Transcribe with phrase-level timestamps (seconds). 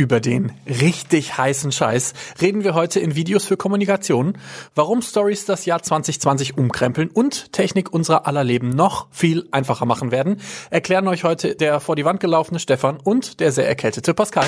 [0.00, 4.38] Über den richtig heißen Scheiß reden wir heute in Videos für Kommunikation,
[4.74, 10.10] warum Stories das Jahr 2020 umkrempeln und Technik unserer aller Leben noch viel einfacher machen
[10.10, 10.40] werden,
[10.70, 14.46] erklären euch heute der vor die Wand gelaufene Stefan und der sehr erkältete Pascal.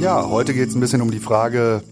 [0.00, 1.82] Ja, heute geht es ein bisschen um die Frage,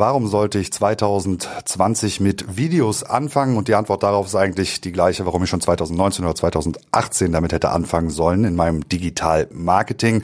[0.00, 3.56] Warum sollte ich 2020 mit Videos anfangen?
[3.56, 7.52] Und die Antwort darauf ist eigentlich die gleiche, warum ich schon 2019 oder 2018 damit
[7.52, 10.22] hätte anfangen sollen in meinem Digital-Marketing.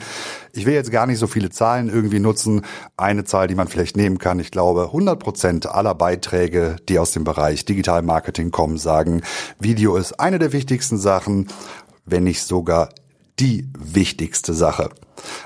[0.53, 2.61] Ich will jetzt gar nicht so viele Zahlen irgendwie nutzen.
[2.95, 4.39] Eine Zahl, die man vielleicht nehmen kann.
[4.39, 9.23] Ich glaube, 100 Prozent aller Beiträge, die aus dem Bereich Digital-Marketing kommen, sagen,
[9.59, 11.49] Video ist eine der wichtigsten Sachen,
[12.05, 12.91] wenn nicht sogar
[13.41, 14.89] die wichtigste Sache.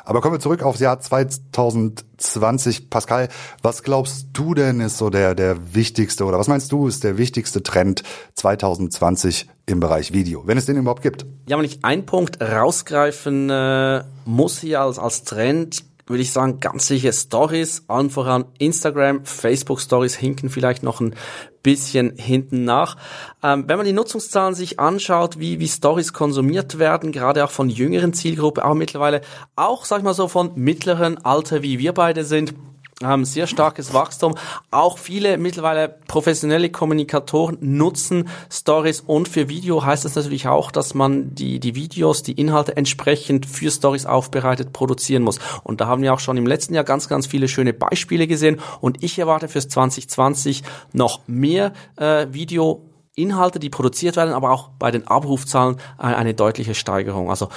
[0.05, 2.89] Aber kommen wir zurück aufs Jahr 2020.
[2.89, 3.29] Pascal,
[3.61, 7.17] was glaubst du denn ist so der, der wichtigste oder was meinst du ist der
[7.17, 8.03] wichtigste Trend
[8.35, 11.25] 2020 im Bereich Video, wenn es den überhaupt gibt?
[11.47, 16.59] Ja, wenn ich einen Punkt rausgreifen äh, muss hier als, als Trend, würde ich sagen,
[16.59, 21.15] ganz sicher Stories, allen voran Instagram, Facebook Stories hinken vielleicht noch ein
[21.61, 22.97] bisschen hinten nach.
[23.43, 27.69] Ähm, wenn man die Nutzungszahlen sich anschaut, wie, wie Stories konsumiert werden, gerade auch von
[27.69, 29.21] jüngeren Zielgruppe, aber mittlerweile
[29.55, 32.53] auch, sag ich mal so, von mittleren Alter, wie wir beide sind,
[33.03, 34.35] haben sehr starkes Wachstum.
[34.71, 40.93] Auch viele mittlerweile professionelle Kommunikatoren nutzen Stories und für Video heißt das natürlich auch, dass
[40.93, 45.39] man die, die Videos, die Inhalte entsprechend für Stories aufbereitet produzieren muss.
[45.63, 48.59] Und da haben wir auch schon im letzten Jahr ganz, ganz viele schöne Beispiele gesehen
[48.81, 54.69] und ich erwarte fürs 2020 noch mehr äh, Video Inhalte, die produziert werden, aber auch
[54.79, 57.29] bei den Abrufzahlen eine deutliche Steigerung.
[57.29, 57.49] Also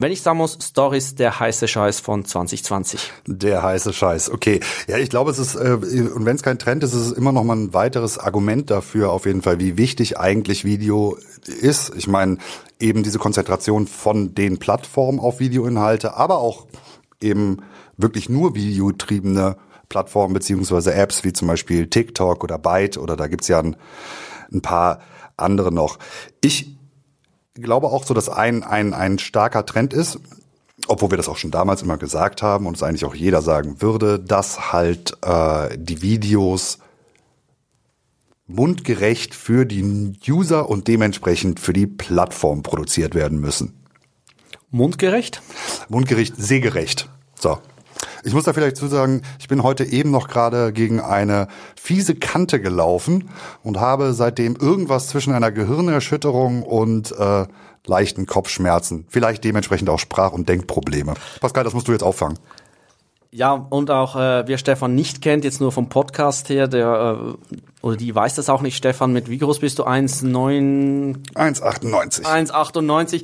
[0.00, 3.12] wenn ich sagen muss, Stories, der heiße Scheiß von 2020.
[3.26, 4.60] Der heiße Scheiß, okay.
[4.88, 7.32] Ja, ich glaube, es ist, äh, und wenn es kein Trend ist, ist es immer
[7.32, 11.92] noch mal ein weiteres Argument dafür, auf jeden Fall, wie wichtig eigentlich Video ist.
[11.96, 12.38] Ich meine,
[12.80, 16.66] eben diese Konzentration von den Plattformen auf Videoinhalte, aber auch
[17.20, 17.58] eben
[17.98, 19.56] wirklich nur videotriebene
[19.90, 23.76] Plattformen beziehungsweise Apps, wie zum Beispiel TikTok oder Byte oder da gibt's ja ein,
[24.50, 25.00] ein paar
[25.36, 25.98] andere noch.
[26.40, 26.79] Ich
[27.54, 30.18] glaube auch so, dass ein, ein, ein starker Trend ist,
[30.86, 33.82] obwohl wir das auch schon damals immer gesagt haben und es eigentlich auch jeder sagen
[33.82, 36.78] würde, dass halt äh, die Videos
[38.46, 43.74] mundgerecht für die User und dementsprechend für die Plattform produziert werden müssen.
[44.70, 45.42] Mundgerecht?
[45.88, 47.08] Mundgerecht, sehgerecht.
[47.34, 47.58] So,
[48.24, 52.14] ich muss da vielleicht zu sagen, ich bin heute eben noch gerade gegen eine fiese
[52.14, 53.30] Kante gelaufen
[53.62, 57.46] und habe seitdem irgendwas zwischen einer Gehirnerschütterung und äh,
[57.86, 61.14] leichten Kopfschmerzen, vielleicht dementsprechend auch Sprach- und Denkprobleme.
[61.40, 62.38] Pascal, das musst du jetzt auffangen.
[63.32, 67.56] Ja, und auch äh, wer Stefan nicht kennt, jetzt nur vom Podcast her, der äh,
[67.80, 69.84] oder die weiß das auch nicht, Stefan, mit wie groß bist du?
[69.84, 72.22] 1,9 1,98.
[72.24, 73.22] 1,98.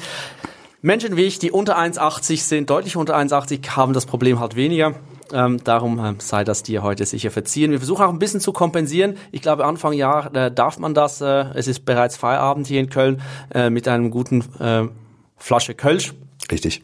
[0.82, 4.94] Menschen wie ich, die unter 1,80 sind, deutlich unter 1,80, haben das Problem halt weniger.
[5.32, 7.72] Ähm, darum äh, sei das dir heute sicher verziehen.
[7.72, 9.16] Wir versuchen auch ein bisschen zu kompensieren.
[9.32, 11.20] Ich glaube, Anfang Jahr äh, darf man das.
[11.20, 13.20] Äh, es ist bereits Feierabend hier in Köln
[13.52, 14.84] äh, mit einem guten äh,
[15.36, 16.14] Flasche Kölsch.
[16.50, 16.82] Richtig.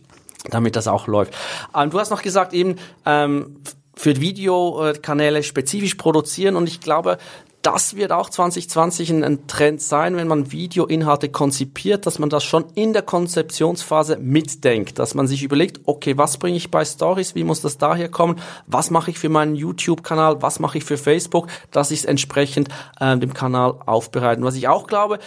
[0.51, 1.35] Damit das auch läuft.
[1.75, 2.77] Ähm, du hast noch gesagt, eben
[3.07, 3.61] ähm,
[3.95, 7.19] für Videokanäle spezifisch produzieren und ich glaube,
[7.63, 12.65] das wird auch 2020 ein, Trend sein, wenn man Videoinhalte konzipiert, dass man das schon
[12.75, 17.45] in der Konzeptionsphase mitdenkt, dass man sich überlegt, okay, was bringe ich bei Stories, wie
[17.45, 21.47] muss das daher kommen, was mache ich für meinen YouTube-Kanal, was mache ich für Facebook,
[21.71, 22.69] dass ich es entsprechend
[22.99, 24.45] äh, dem Kanal aufbereiten.
[24.45, 25.19] Was ich auch glaube,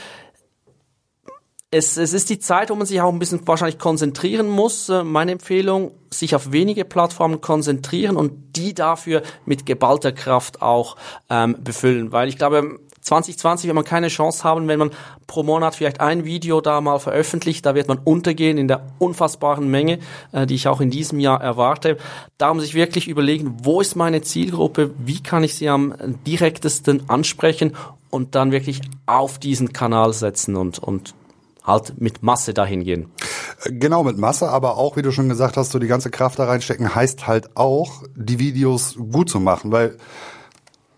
[1.75, 4.87] es, es ist die Zeit, wo man sich auch ein bisschen wahrscheinlich konzentrieren muss.
[4.87, 10.95] Äh, meine Empfehlung, sich auf wenige Plattformen konzentrieren und die dafür mit geballter Kraft auch
[11.29, 12.13] ähm, befüllen.
[12.13, 14.91] Weil ich glaube, 2020 wird man keine Chance haben, wenn man
[15.27, 17.65] pro Monat vielleicht ein Video da mal veröffentlicht.
[17.65, 19.99] Da wird man untergehen in der unfassbaren Menge,
[20.31, 21.97] äh, die ich auch in diesem Jahr erwarte.
[22.37, 25.93] Darum sich wirklich überlegen, wo ist meine Zielgruppe, wie kann ich sie am
[26.25, 27.75] direktesten ansprechen
[28.09, 31.13] und dann wirklich auf diesen Kanal setzen und, und
[31.65, 33.11] halt mit Masse dahin gehen.
[33.65, 36.45] Genau, mit Masse, aber auch, wie du schon gesagt hast, so die ganze Kraft da
[36.45, 39.97] reinstecken, heißt halt auch, die Videos gut zu machen, weil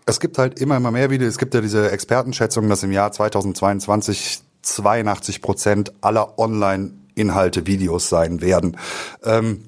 [0.06, 1.30] es gibt halt immer, immer mehr Videos.
[1.30, 8.40] Es gibt ja diese Expertenschätzung, dass im Jahr 2022 82 Prozent aller Online-Inhalte Videos sein
[8.40, 8.76] werden.
[9.24, 9.64] Ähm,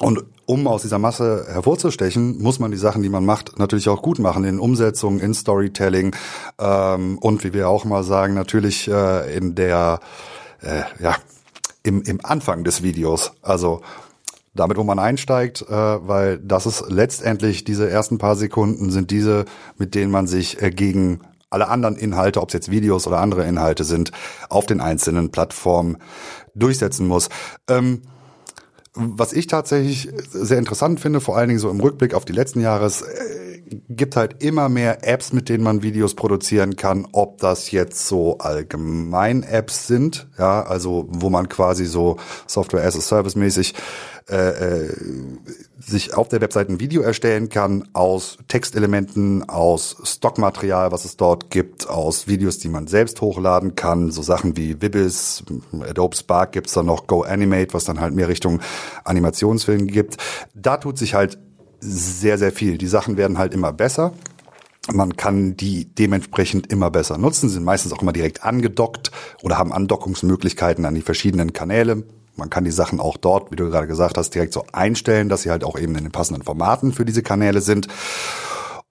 [0.00, 4.02] und um aus dieser Masse hervorzustechen, muss man die Sachen, die man macht, natürlich auch
[4.02, 6.14] gut machen in Umsetzung, in Storytelling
[6.58, 10.00] ähm, und wie wir auch mal sagen, natürlich äh, in der
[10.60, 11.16] äh, ja
[11.82, 13.32] im, im Anfang des Videos.
[13.42, 13.82] Also
[14.54, 19.44] damit, wo man einsteigt, äh, weil das ist letztendlich diese ersten paar Sekunden sind diese,
[19.78, 21.20] mit denen man sich äh, gegen
[21.50, 24.10] alle anderen Inhalte, ob es jetzt Videos oder andere Inhalte sind,
[24.48, 25.98] auf den einzelnen Plattformen
[26.54, 27.28] durchsetzen muss.
[27.68, 28.02] Ähm,
[28.94, 32.60] was ich tatsächlich sehr interessant finde, vor allen Dingen so im Rückblick auf die letzten
[32.60, 33.53] Jahre, es äh,
[33.88, 38.38] gibt halt immer mehr Apps, mit denen man Videos produzieren kann, ob das jetzt so
[38.38, 42.16] allgemein Apps sind, ja, also wo man quasi so
[42.46, 43.74] Software as a Service mäßig
[44.30, 44.92] äh, äh,
[45.78, 51.50] sich auf der Webseite ein Video erstellen kann aus Textelementen, aus Stockmaterial, was es dort
[51.50, 55.44] gibt, aus Videos, die man selbst hochladen kann, so Sachen wie Vibis,
[55.78, 58.60] Adobe Spark gibt's dann noch, Go Animate, was dann halt mehr Richtung
[59.04, 60.16] Animationsfilm gibt.
[60.54, 61.38] Da tut sich halt
[61.80, 62.78] sehr, sehr viel.
[62.78, 64.12] Die Sachen werden halt immer besser.
[64.92, 69.10] Man kann die dementsprechend immer besser nutzen, sind meistens auch immer direkt angedockt
[69.42, 72.04] oder haben Andockungsmöglichkeiten an die verschiedenen Kanäle.
[72.36, 75.42] Man kann die Sachen auch dort, wie du gerade gesagt hast, direkt so einstellen, dass
[75.42, 77.88] sie halt auch eben in den passenden Formaten für diese Kanäle sind.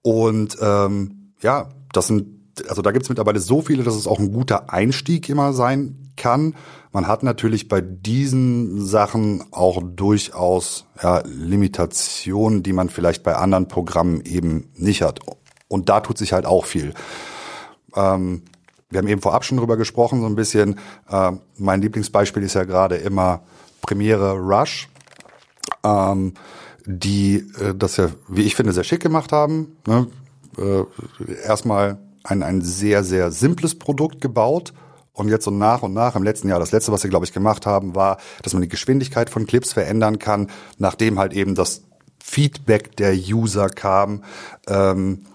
[0.02, 2.26] Und ähm, ja, das sind,
[2.68, 6.54] also da gibt's mittlerweile so viele, dass es auch ein guter Einstieg immer sein kann.
[6.92, 13.68] Man hat natürlich bei diesen Sachen auch durchaus ja, Limitationen, die man vielleicht bei anderen
[13.68, 15.20] Programmen eben nicht hat.
[15.68, 16.94] Und da tut sich halt auch viel.
[17.96, 18.42] Ähm,
[18.90, 20.78] wir haben eben vorab schon drüber gesprochen, so ein bisschen.
[21.08, 23.42] Äh, mein Lieblingsbeispiel ist ja gerade immer
[23.80, 24.88] Premiere Rush,
[25.82, 26.34] ähm,
[26.86, 29.76] die äh, das ja, wie ich finde, sehr schick gemacht haben.
[29.86, 30.06] Ne?
[30.58, 30.84] Äh,
[31.44, 34.72] erstmal ein, ein sehr, sehr simples Produkt gebaut.
[35.14, 37.32] Und jetzt so nach und nach im letzten Jahr, das letzte, was sie, glaube ich,
[37.32, 41.82] gemacht haben, war, dass man die Geschwindigkeit von Clips verändern kann, nachdem halt eben das
[42.22, 44.24] Feedback der User kam.
[44.66, 45.26] Ähm,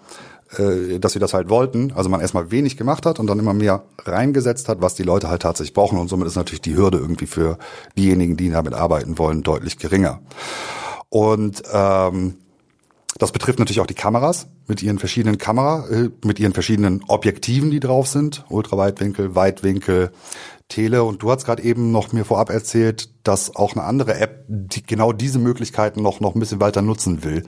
[0.57, 1.91] äh, dass sie das halt wollten.
[1.91, 5.29] Also man erstmal wenig gemacht hat und dann immer mehr reingesetzt hat, was die Leute
[5.29, 5.99] halt tatsächlich brauchen.
[5.99, 7.59] Und somit ist natürlich die Hürde irgendwie für
[7.95, 10.21] diejenigen, die damit arbeiten wollen, deutlich geringer.
[11.09, 12.35] Und ähm,
[13.19, 17.69] das betrifft natürlich auch die Kameras mit ihren verschiedenen Kamera, äh, mit ihren verschiedenen Objektiven,
[17.69, 18.45] die drauf sind.
[18.49, 20.11] Ultraweitwinkel, Weitwinkel,
[20.69, 21.03] Tele.
[21.03, 24.83] Und du hast gerade eben noch mir vorab erzählt, dass auch eine andere App die
[24.83, 27.43] genau diese Möglichkeiten noch, noch ein bisschen weiter nutzen will.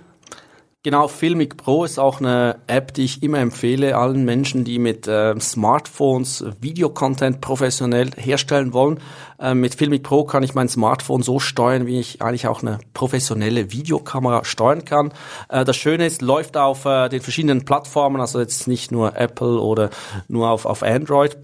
[0.83, 5.07] Genau, Filmic Pro ist auch eine App, die ich immer empfehle allen Menschen, die mit
[5.07, 8.99] äh, Smartphones Videocontent professionell herstellen wollen.
[9.37, 12.79] Äh, mit Filmic Pro kann ich mein Smartphone so steuern, wie ich eigentlich auch eine
[12.95, 15.13] professionelle Videokamera steuern kann.
[15.49, 19.59] Äh, das Schöne ist, läuft auf äh, den verschiedenen Plattformen, also jetzt nicht nur Apple
[19.59, 19.91] oder
[20.29, 21.37] nur auf, auf Android.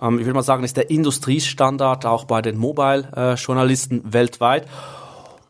[0.00, 4.68] Ähm, ich würde mal sagen, ist der Industriestandard auch bei den Mobile-Journalisten äh, weltweit.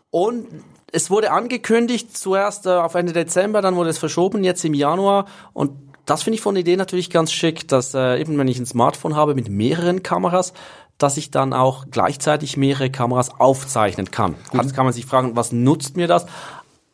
[0.08, 0.46] Und
[0.94, 5.26] es wurde angekündigt, zuerst äh, auf Ende Dezember, dann wurde es verschoben, jetzt im Januar.
[5.52, 5.73] Und
[6.06, 8.67] das finde ich von der Idee natürlich ganz schick, dass äh, eben wenn ich ein
[8.67, 10.52] Smartphone habe mit mehreren Kameras,
[10.99, 14.37] dass ich dann auch gleichzeitig mehrere Kameras aufzeichnen kann.
[14.50, 16.26] Gut, jetzt kann man sich fragen, was nutzt mir das?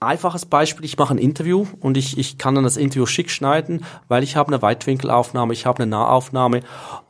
[0.02, 3.84] Einfaches Beispiel, ich mache ein Interview und ich, ich kann dann das Interview schick schneiden,
[4.08, 6.62] weil ich habe eine Weitwinkelaufnahme, ich habe eine Nahaufnahme.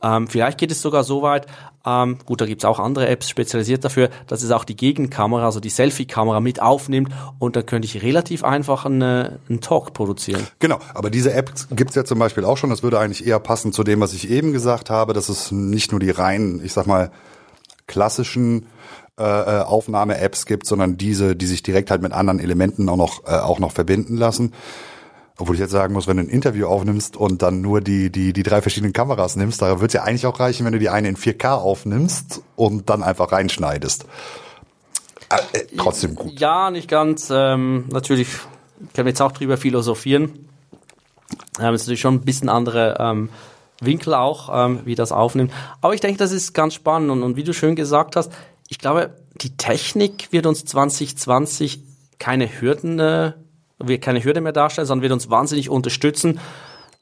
[0.03, 1.47] Ähm, vielleicht geht es sogar so weit,
[1.85, 5.61] ähm, gut, da gibt's auch andere Apps spezialisiert dafür, dass es auch die Gegenkamera, also
[5.61, 10.45] die Selfie-Kamera mit aufnimmt und dann könnte ich relativ einfach einen, äh, einen Talk produzieren.
[10.59, 13.71] Genau, aber diese App gibt's ja zum Beispiel auch schon, das würde eigentlich eher passen
[13.71, 16.87] zu dem, was ich eben gesagt habe, dass es nicht nur die reinen, ich sag
[16.87, 17.09] mal,
[17.87, 18.65] klassischen
[19.21, 23.25] äh, äh, Aufnahme-Apps gibt, sondern diese, die sich direkt halt mit anderen Elementen auch noch,
[23.25, 24.53] äh, auch noch verbinden lassen.
[25.37, 28.33] Obwohl ich jetzt sagen muss, wenn du ein Interview aufnimmst und dann nur die, die,
[28.33, 31.07] die drei verschiedenen Kameras nimmst, da wird ja eigentlich auch reichen, wenn du die eine
[31.07, 34.05] in 4K aufnimmst und dann einfach reinschneidest.
[35.29, 36.39] Äh, äh, trotzdem gut.
[36.39, 37.29] Ja, nicht ganz.
[37.31, 38.27] Ähm, natürlich
[38.93, 40.47] können wir jetzt auch drüber philosophieren.
[41.59, 43.29] Ähm, ist natürlich schon ein bisschen andere ähm,
[43.81, 45.51] Winkel auch, ähm, wie das aufnimmt.
[45.81, 48.31] Aber ich denke, das ist ganz spannend und, und wie du schön gesagt hast,
[48.71, 51.81] ich glaube, die Technik wird uns 2020
[52.19, 53.33] keine Hürden, äh,
[53.79, 56.39] wird keine Hürde mehr darstellen, sondern wird uns wahnsinnig unterstützen,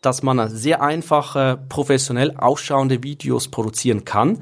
[0.01, 4.41] dass man sehr einfache, professionell ausschauende Videos produzieren kann.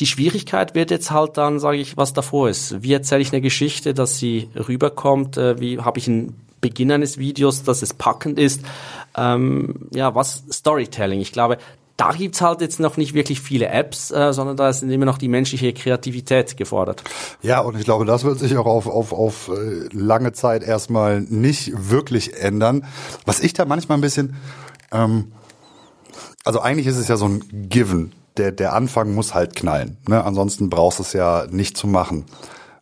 [0.00, 2.82] Die Schwierigkeit wird jetzt halt dann, sage ich, was davor ist.
[2.82, 5.36] Wie erzähle ich eine Geschichte, dass sie rüberkommt?
[5.36, 8.62] Äh, wie habe ich einen Beginn eines Videos, dass es packend ist?
[9.16, 11.20] Ähm, ja, was Storytelling?
[11.20, 11.58] Ich glaube,
[11.96, 15.18] da gibt's halt jetzt noch nicht wirklich viele Apps, äh, sondern da ist immer noch
[15.18, 17.02] die menschliche Kreativität gefordert.
[17.42, 21.20] Ja, und ich glaube, das wird sich auch auf, auf, auf äh, lange Zeit erstmal
[21.20, 22.84] nicht wirklich ändern.
[23.24, 24.36] Was ich da manchmal ein bisschen,
[24.92, 25.32] ähm,
[26.44, 28.12] also eigentlich ist es ja so ein Given.
[28.36, 29.96] Der, der Anfang muss halt knallen.
[30.06, 30.22] Ne?
[30.22, 32.26] Ansonsten brauchst du es ja nicht zu machen.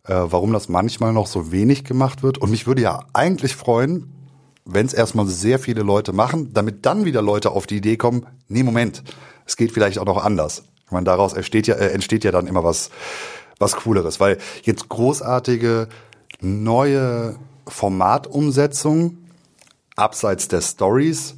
[0.03, 2.37] Äh, warum das manchmal noch so wenig gemacht wird.
[2.37, 4.14] Und mich würde ja eigentlich freuen,
[4.65, 8.25] wenn es erstmal sehr viele Leute machen, damit dann wieder Leute auf die Idee kommen,
[8.47, 9.03] nee, Moment,
[9.45, 10.63] es geht vielleicht auch noch anders.
[10.85, 12.89] Ich meine, daraus entsteht ja, äh, entsteht ja dann immer was,
[13.59, 15.87] was Cooleres, weil jetzt großartige
[16.41, 19.17] neue Formatumsetzung
[19.95, 21.35] abseits der Stories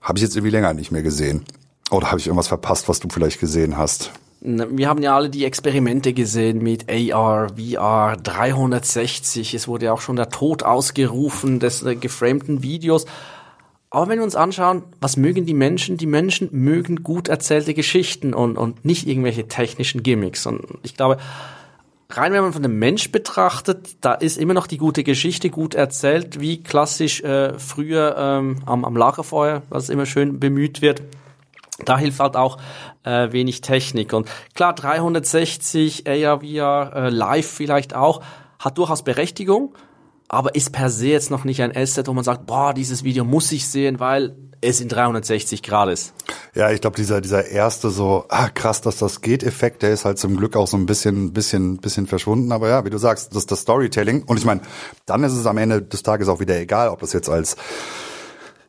[0.00, 1.44] Habe ich jetzt irgendwie länger nicht mehr gesehen.
[1.90, 4.10] Oder habe ich irgendwas verpasst, was du vielleicht gesehen hast?
[4.44, 9.54] Wir haben ja alle die Experimente gesehen mit AR, VR, 360.
[9.54, 13.06] Es wurde ja auch schon der Tod ausgerufen des äh, geframten Videos.
[13.88, 15.96] Aber wenn wir uns anschauen, was mögen die Menschen?
[15.96, 20.44] Die Menschen mögen gut erzählte Geschichten und, und nicht irgendwelche technischen Gimmicks.
[20.44, 21.18] Und ich glaube,
[22.10, 25.76] rein wenn man von dem Mensch betrachtet, da ist immer noch die gute Geschichte gut
[25.76, 31.00] erzählt, wie klassisch äh, früher ähm, am, am Lagerfeuer, was immer schön bemüht wird.
[31.84, 32.58] Da hilft halt auch
[33.04, 34.12] äh, wenig Technik.
[34.12, 38.22] Und klar, 360, AR, VR, äh, Live vielleicht auch,
[38.58, 39.74] hat durchaus Berechtigung,
[40.28, 43.24] aber ist per se jetzt noch nicht ein Asset, wo man sagt, boah, dieses Video
[43.24, 46.14] muss ich sehen, weil es in 360 Grad ist.
[46.54, 50.04] Ja, ich glaube, dieser, dieser erste so, ah, krass, dass das geht Effekt, der ist
[50.04, 52.52] halt zum Glück auch so ein bisschen, bisschen, bisschen verschwunden.
[52.52, 54.22] Aber ja, wie du sagst, das ist das Storytelling.
[54.22, 54.60] Und ich meine,
[55.04, 57.56] dann ist es am Ende des Tages auch wieder egal, ob das jetzt als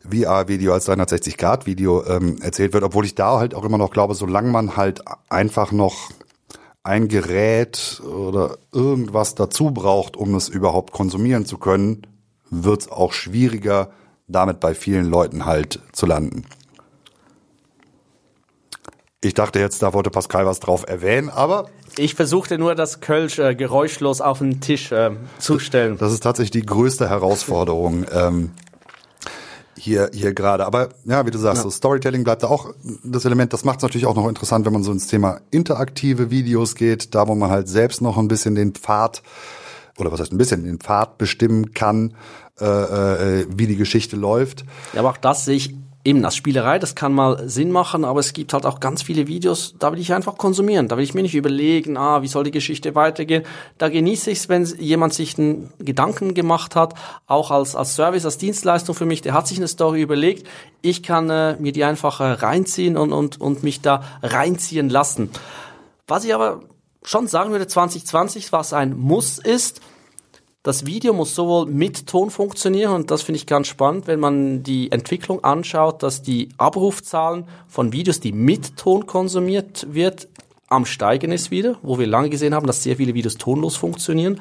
[0.09, 4.49] VR-Video als 360-Grad-Video ähm, erzählt wird, obwohl ich da halt auch immer noch glaube, solange
[4.49, 6.11] man halt einfach noch
[6.83, 12.05] ein Gerät oder irgendwas dazu braucht, um es überhaupt konsumieren zu können,
[12.49, 13.91] wird es auch schwieriger,
[14.27, 16.45] damit bei vielen Leuten halt zu landen.
[19.21, 23.39] Ich dachte jetzt, da wollte Pascal was drauf erwähnen, aber ich versuchte nur, das Kölsch
[23.39, 25.97] äh, geräuschlos auf den Tisch äh, zu stellen.
[25.97, 28.05] Das ist tatsächlich die größte Herausforderung.
[28.11, 28.51] ähm,
[29.77, 30.65] hier, hier gerade.
[30.65, 31.63] Aber ja, wie du sagst, ja.
[31.63, 33.53] so Storytelling bleibt da auch das Element.
[33.53, 37.15] Das macht es natürlich auch noch interessant, wenn man so ins Thema interaktive Videos geht,
[37.15, 39.23] da wo man halt selbst noch ein bisschen den Pfad
[39.97, 42.15] oder was heißt ein bisschen den Pfad bestimmen kann,
[42.59, 44.65] äh, äh, wie die Geschichte läuft.
[44.93, 48.19] Ja, aber auch das sehe ich eben als Spielerei, das kann mal Sinn machen, aber
[48.19, 50.87] es gibt halt auch ganz viele Videos, da will ich einfach konsumieren.
[50.87, 53.43] Da will ich mir nicht überlegen, ah, wie soll die Geschichte weitergehen.
[53.77, 56.93] Da genieße ich es, wenn jemand sich einen Gedanken gemacht hat,
[57.25, 60.45] auch als, als Service, als Dienstleistung für mich, der hat sich eine Story überlegt.
[60.81, 65.29] Ich kann äh, mir die einfach äh, reinziehen und, und, und mich da reinziehen lassen.
[66.07, 66.63] Was ich aber
[67.03, 69.81] schon sagen würde, 2020, was ein Muss ist,
[70.63, 74.63] das Video muss sowohl mit Ton funktionieren und das finde ich ganz spannend, wenn man
[74.63, 80.29] die Entwicklung anschaut, dass die Abrufzahlen von Videos, die mit Ton konsumiert wird,
[80.69, 84.39] am Steigen ist wieder, wo wir lange gesehen haben, dass sehr viele Videos tonlos funktionieren.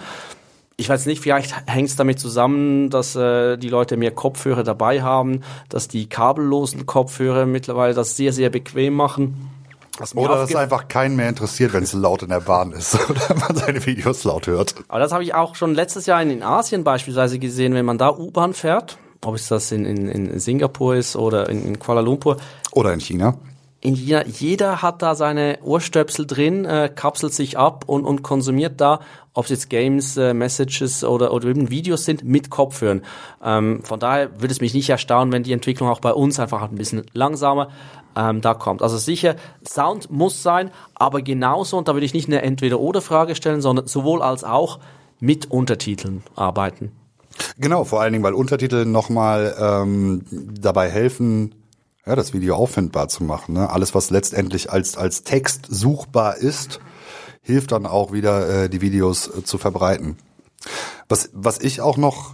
[0.76, 5.02] Ich weiß nicht, vielleicht hängt es damit zusammen, dass äh, die Leute mehr Kopfhörer dabei
[5.02, 9.50] haben, dass die kabellosen Kopfhörer mittlerweile das sehr, sehr bequem machen.
[10.14, 13.54] Oder dass einfach keinen mehr interessiert, wenn es laut in der Bahn ist oder man
[13.54, 14.75] seine Videos laut hört.
[14.88, 18.11] Aber das habe ich auch schon letztes Jahr in, Asien beispielsweise gesehen, wenn man da
[18.11, 22.38] U-Bahn fährt, ob es das in, in, in Singapur ist oder in, in Kuala Lumpur.
[22.72, 23.37] Oder in China
[23.83, 28.81] in China, jeder hat da seine Ohrstöpsel drin, äh, kapselt sich ab und, und konsumiert
[28.81, 29.01] da,
[29.35, 33.03] ob es jetzt Games, äh, Messages oder, oder eben Videos sind, mit Kopfhören.
[33.43, 36.62] Ähm, von daher würde es mich nicht erstaunen, wenn die Entwicklung auch bei uns einfach
[36.62, 37.71] ein bisschen langsamer
[38.15, 38.83] ähm, da kommt.
[38.83, 39.35] Also sicher,
[39.67, 44.23] Sound muss sein, aber genauso, und da würde ich nicht eine Entweder-Oder-Frage stellen, sondern sowohl
[44.23, 44.79] als auch
[45.19, 46.93] mit Untertiteln arbeiten.
[47.59, 51.55] Genau, vor allen Dingen, weil Untertitel nochmal ähm, dabei helfen,
[52.06, 53.54] ja, das Video auffindbar zu machen.
[53.54, 53.71] Ne?
[53.71, 56.80] Alles, was letztendlich als, als Text suchbar ist,
[57.42, 60.16] hilft dann auch wieder, äh, die Videos äh, zu verbreiten.
[61.09, 62.32] Was, was ich auch noch,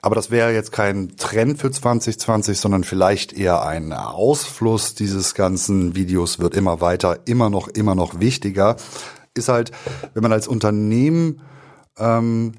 [0.00, 5.94] aber das wäre jetzt kein Trend für 2020, sondern vielleicht eher ein Ausfluss dieses ganzen
[5.94, 8.76] Videos wird immer weiter, immer noch, immer noch wichtiger,
[9.34, 9.72] ist halt,
[10.14, 11.42] wenn man als Unternehmen
[11.98, 12.52] ähm,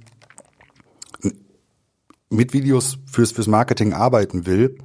[2.29, 4.77] mit Videos fürs, fürs Marketing arbeiten will,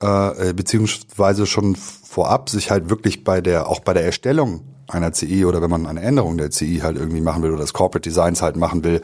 [0.00, 5.44] äh, beziehungsweise schon vorab sich halt wirklich bei der, auch bei der Erstellung einer CI
[5.44, 8.42] oder wenn man eine Änderung der CI halt irgendwie machen will oder das Corporate Designs
[8.42, 9.00] halt machen will,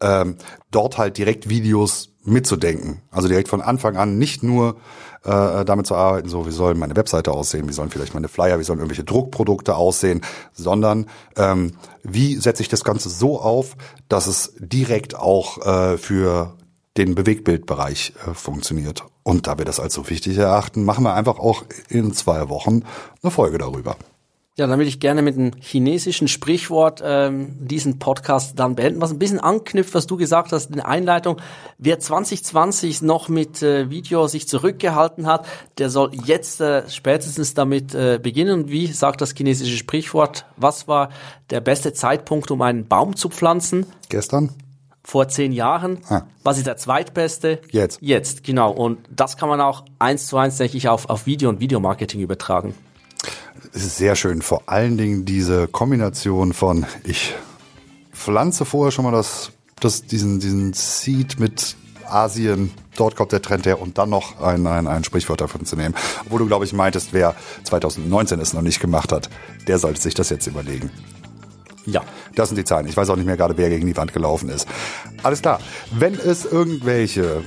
[0.00, 0.36] ähm,
[0.70, 3.02] dort halt direkt Videos mitzudenken.
[3.10, 4.76] Also direkt von Anfang an nicht nur
[5.24, 8.58] äh, damit zu arbeiten, so wie soll meine Webseite aussehen, wie sollen vielleicht meine Flyer,
[8.58, 10.22] wie sollen irgendwelche Druckprodukte aussehen,
[10.52, 11.72] sondern ähm,
[12.02, 13.76] wie setze ich das Ganze so auf,
[14.08, 16.54] dass es direkt auch äh, für
[16.96, 19.04] den Bewegtbildbereich äh, funktioniert.
[19.22, 22.82] Und da wir das als so wichtig erachten, machen wir einfach auch in zwei Wochen
[23.22, 23.96] eine Folge darüber.
[24.58, 29.10] Ja, dann würde ich gerne mit einem chinesischen Sprichwort ähm, diesen Podcast dann beenden, was
[29.10, 31.40] ein bisschen anknüpft, was du gesagt hast in der Einleitung.
[31.78, 35.46] Wer 2020 noch mit äh, Video sich zurückgehalten hat,
[35.78, 38.64] der soll jetzt äh, spätestens damit äh, beginnen.
[38.64, 40.44] Und wie sagt das chinesische Sprichwort?
[40.58, 41.08] Was war
[41.48, 43.86] der beste Zeitpunkt, um einen Baum zu pflanzen?
[44.10, 44.50] Gestern
[45.04, 45.98] vor zehn Jahren.
[46.08, 46.22] Ah.
[46.42, 47.60] Was ist der zweitbeste?
[47.70, 47.98] Jetzt.
[48.00, 48.70] Jetzt, genau.
[48.70, 52.20] Und das kann man auch eins zu eins, denke ich, auf, auf Video und Videomarketing
[52.20, 52.74] übertragen.
[53.72, 54.42] Es ist sehr schön.
[54.42, 57.34] Vor allen Dingen diese Kombination von, ich
[58.12, 63.66] pflanze vorher schon mal das, das, diesen, diesen Seed mit Asien, dort kommt der Trend
[63.66, 65.94] her und dann noch ein, ein, ein Sprichwort davon zu nehmen.
[66.26, 69.30] Obwohl du, glaube ich, meintest, wer 2019 es noch nicht gemacht hat,
[69.66, 70.90] der sollte sich das jetzt überlegen.
[71.86, 72.02] Ja.
[72.34, 72.86] Das sind die Zahlen.
[72.86, 74.68] Ich weiß auch nicht mehr gerade, wer gegen die Wand gelaufen ist.
[75.22, 75.60] Alles klar.
[75.90, 77.42] Wenn es irgendwelche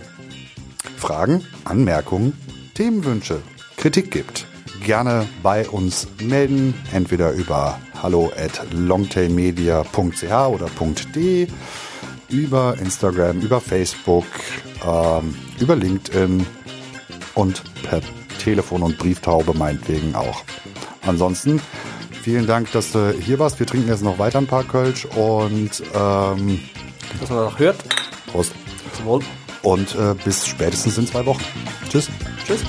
[0.97, 2.33] Fragen, Anmerkungen,
[2.73, 3.41] Themenwünsche,
[3.77, 4.47] Kritik gibt,
[4.83, 6.73] gerne bei uns melden.
[6.93, 10.67] Entweder über hallo at longtailmedia.ch oder
[11.15, 11.47] .de,
[12.29, 14.25] über Instagram, über Facebook,
[14.85, 16.45] ähm, über LinkedIn
[17.35, 18.01] und per
[18.39, 20.43] Telefon und Brieftaube meinetwegen auch.
[21.01, 21.61] Ansonsten
[22.25, 23.59] vielen Dank, dass du hier warst.
[23.59, 26.59] Wir trinken jetzt noch weiter ein paar Kölsch und ähm,
[27.19, 27.77] Dass man noch hört.
[28.31, 28.51] Prost.
[28.93, 29.21] Zum Wohl.
[29.61, 31.43] Und äh, bis spätestens in zwei Wochen.
[31.87, 32.09] Tschüss.
[32.47, 32.63] Tschüss.